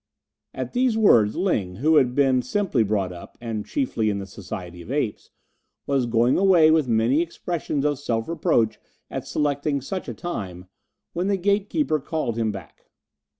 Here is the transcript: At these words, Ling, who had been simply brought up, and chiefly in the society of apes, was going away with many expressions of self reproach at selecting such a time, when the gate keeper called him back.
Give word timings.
At 0.55 0.73
these 0.73 0.97
words, 0.97 1.35
Ling, 1.35 1.75
who 1.75 1.97
had 1.97 2.15
been 2.15 2.41
simply 2.41 2.81
brought 2.81 3.13
up, 3.13 3.37
and 3.39 3.67
chiefly 3.67 4.09
in 4.09 4.17
the 4.17 4.25
society 4.25 4.81
of 4.81 4.91
apes, 4.91 5.29
was 5.85 6.07
going 6.07 6.39
away 6.39 6.71
with 6.71 6.87
many 6.87 7.21
expressions 7.21 7.85
of 7.85 7.99
self 7.99 8.27
reproach 8.27 8.79
at 9.11 9.27
selecting 9.27 9.79
such 9.79 10.09
a 10.09 10.15
time, 10.15 10.65
when 11.13 11.27
the 11.27 11.37
gate 11.37 11.69
keeper 11.69 11.99
called 11.99 12.35
him 12.35 12.51
back. 12.51 12.89